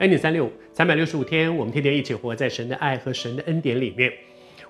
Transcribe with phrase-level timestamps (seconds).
[0.00, 4.12] 恩典三六五，三百六十五天，我们天天一起活在神的爱和神的恩典里面。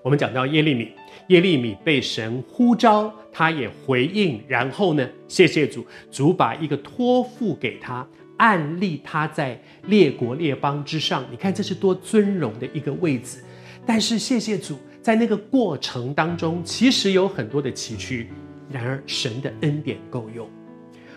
[0.03, 0.93] 我们讲到耶利米，
[1.29, 8.07] 耶利米被神呼召，他也回应，然后呢，谢谢主，主把一个托付给他，
[8.37, 11.25] 按立他在列国列邦之上。
[11.31, 13.39] 你看这是多尊荣的一个位置。
[13.87, 18.27] 但是谢谢主，在那个过程当中，其实有很多的崎岖，
[18.71, 20.47] 然而神的恩典够用。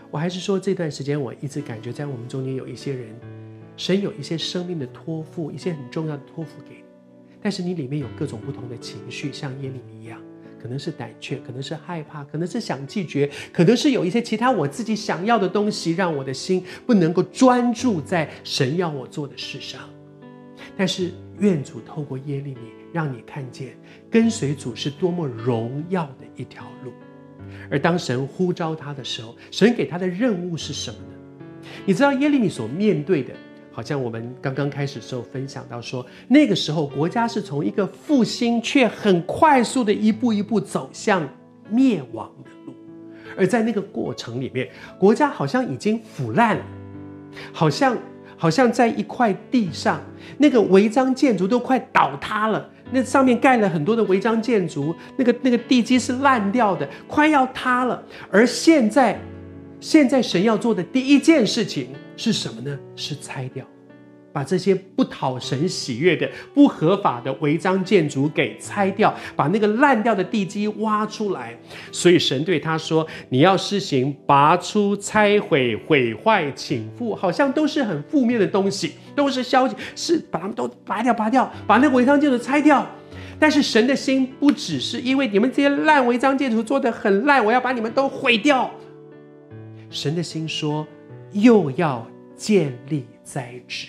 [0.09, 3.36] 我还是说这段时间，我一直感觉在我们中间有一些人。
[3.77, 6.83] 神有一些生命的托付，一些很重要的托付给你，
[7.41, 10.19] 但是你里面有各种不同的情绪，像耶利米一样，
[10.59, 19.81] 可能是胆怯，可能是害怕，可能是想拒绝，可能是有一些其他我自己想要的东西，让我的心不能够专注在神要我做的事上。
[20.75, 23.77] 但是愿主透过耶利米，让你看见
[24.09, 26.91] 跟随主是多么荣耀的一条路。
[27.69, 31.69] 而当神呼召他的时候，神给他的任务是什么呢？
[31.85, 33.33] 你知道耶利米所面对的。
[33.77, 41.21] 好像我们刚刚开始时候分享到说，那个时候国家是从一个复兴，却很快速的一步一步走向
[41.69, 42.73] 灭亡的路，
[43.37, 46.63] 而在那个过程里面，国家好像已经腐烂了，
[47.53, 47.95] 好像
[48.35, 50.01] 好像在一块地上，
[50.39, 59.19] 那个违章建筑都快倒塌了，那上面盖了很多的违章建筑，那个那个地基是烂掉的，快要塌了，而现在。
[59.79, 62.77] 现在神要做的第一件事情是什么呢？
[62.95, 63.63] 是拆掉，
[64.33, 71.57] 把这些不讨神喜悦的、不合法的违章建筑给拆掉，把那个烂掉的地基挖出来。
[71.91, 82.85] 所以神对他说：“你要施行拔出、拆毁、毁坏、倾覆，好像都是很负面的东西，都是消极，是把它们都拔掉、拔掉，把那个违章建筑拆掉。
[83.39, 88.69] 但是神的心不只是因为你们这些烂违章建筑做得很烂，我要把你们都毁掉。”
[89.89, 90.85] 神的心说
[91.33, 92.05] ：“又要
[92.37, 93.87] 建立栽植。”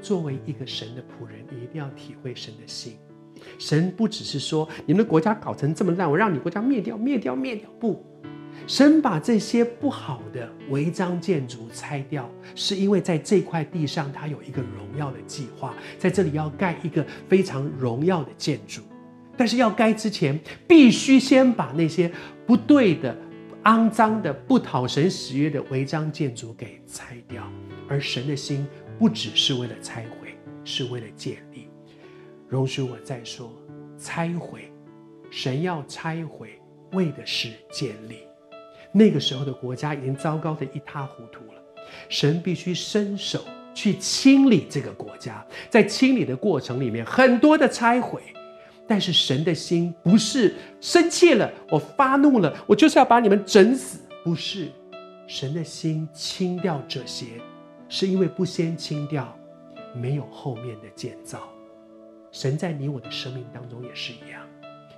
[0.00, 2.96] 作为一个神的仆人，你一定要体会神的心。
[3.58, 7.68] 神不只是说你们的国家搞成这么烂，我让你国家灭掉、灭掉、灭掉。
[7.78, 8.02] 不，
[8.66, 18.82] 神把这些不好的违章建筑拆掉，是因为在这块地上，他有一个荣耀的计划，在这里要盖一个非常荣耀的建筑。
[19.36, 22.10] 但是要盖之前，必须先把那些
[22.46, 23.16] 不对的。
[23.64, 27.46] 肮脏的、不讨神喜悦的违章建筑给拆掉，
[27.88, 28.66] 而神的心
[28.98, 30.34] 不只是为了拆毁，
[30.64, 31.68] 是为了建立。
[32.48, 33.52] 容许我再说，
[33.98, 34.72] 拆毁，
[35.30, 36.58] 神要拆毁，
[36.92, 38.20] 为的是建立。
[38.92, 41.62] 那个时候的国家已经糟糕的一塌糊涂了，
[42.08, 43.44] 神必须伸手
[43.74, 48.22] 去清理这个国家，在清理的过程里面，很多的拆毁。
[48.90, 54.00] 但是神的心不是生气了，我发怒了，我就是要把你们整死。
[54.24, 54.68] 不是，
[55.28, 57.26] 神的心清掉这些，
[57.88, 59.32] 是因为不先清掉，
[59.94, 61.48] 没有后面的建造。
[62.32, 64.44] 神在你我的生命当中也是一样。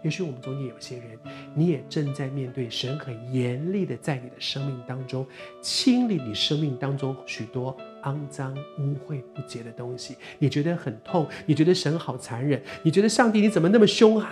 [0.03, 1.19] 也许我们中间有些人，
[1.55, 5.27] 你也正在面对神很严厉的在你的生命当中
[5.61, 7.77] 清理你生命当中许多。
[8.03, 14.29] 肮脏、污秽、不洁的东西，你觉得很痛，你觉得神好残忍，你觉得上帝你怎么那么凶狠？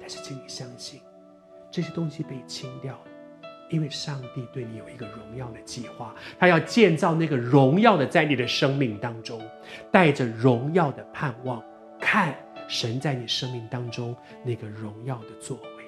[0.00, 1.00] 但是，请你相信，
[1.70, 9.40] 这些东西被清掉了，因为上帝对你有一个荣耀的计划，他要建造那个荣耀的在你的生命当中，
[9.90, 11.62] 带着荣耀的盼望，
[12.00, 12.34] 看
[12.66, 15.79] 神在你生命当中那个荣耀的作为。